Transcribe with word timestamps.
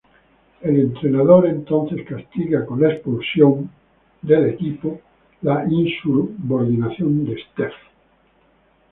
El 0.61 0.79
entrenador 0.79 1.45
entonces 1.45 2.03
castiga 2.09 2.65
con 2.65 2.81
la 2.81 2.91
expulsión 2.91 3.69
tal 4.27 4.57
insubordinación 5.71 7.23
de 7.23 7.33
Stef 7.33 7.47
del 7.59 7.69
equipo. 7.69 7.73